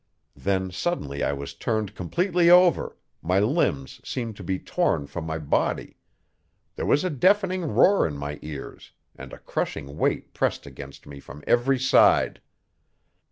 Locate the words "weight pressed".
9.99-10.65